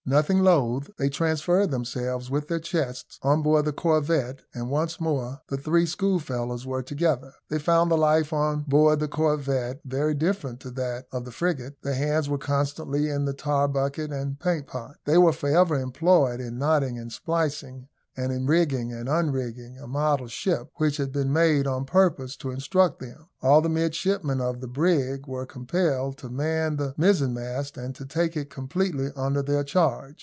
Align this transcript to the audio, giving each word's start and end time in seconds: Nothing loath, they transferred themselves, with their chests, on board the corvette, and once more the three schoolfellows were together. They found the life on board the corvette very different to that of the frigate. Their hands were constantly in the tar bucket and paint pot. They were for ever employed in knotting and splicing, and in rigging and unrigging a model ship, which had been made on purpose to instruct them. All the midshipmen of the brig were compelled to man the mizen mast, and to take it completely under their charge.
Nothing 0.03 0.39
loath, 0.39 0.89
they 0.97 1.09
transferred 1.09 1.69
themselves, 1.69 2.29
with 2.31 2.47
their 2.47 2.59
chests, 2.59 3.17
on 3.21 3.43
board 3.43 3.63
the 3.65 3.71
corvette, 3.71 4.39
and 4.51 4.67
once 4.69 4.99
more 4.99 5.41
the 5.47 5.55
three 5.57 5.85
schoolfellows 5.85 6.65
were 6.65 6.81
together. 6.81 7.31
They 7.49 7.59
found 7.59 7.91
the 7.91 7.97
life 7.97 8.33
on 8.33 8.61
board 8.67 8.99
the 8.99 9.07
corvette 9.07 9.79
very 9.85 10.15
different 10.15 10.59
to 10.61 10.71
that 10.71 11.05
of 11.13 11.23
the 11.23 11.31
frigate. 11.31 11.77
Their 11.83 11.93
hands 11.93 12.27
were 12.27 12.39
constantly 12.39 13.09
in 13.09 13.23
the 13.25 13.33
tar 13.33 13.67
bucket 13.67 14.11
and 14.11 14.39
paint 14.39 14.65
pot. 14.67 14.97
They 15.05 15.19
were 15.19 15.31
for 15.33 15.49
ever 15.49 15.79
employed 15.79 16.41
in 16.41 16.57
knotting 16.57 16.97
and 16.97 17.11
splicing, 17.11 17.87
and 18.17 18.29
in 18.33 18.45
rigging 18.45 18.91
and 18.91 19.07
unrigging 19.07 19.81
a 19.81 19.87
model 19.87 20.27
ship, 20.27 20.67
which 20.75 20.97
had 20.97 21.13
been 21.13 21.31
made 21.31 21.65
on 21.65 21.85
purpose 21.85 22.35
to 22.35 22.51
instruct 22.51 22.99
them. 22.99 23.25
All 23.41 23.61
the 23.61 23.69
midshipmen 23.69 24.41
of 24.41 24.59
the 24.59 24.67
brig 24.67 25.25
were 25.27 25.45
compelled 25.45 26.17
to 26.17 26.29
man 26.29 26.75
the 26.75 26.93
mizen 26.97 27.33
mast, 27.33 27.77
and 27.77 27.95
to 27.95 28.05
take 28.05 28.35
it 28.35 28.49
completely 28.49 29.11
under 29.15 29.41
their 29.41 29.63
charge. 29.63 30.17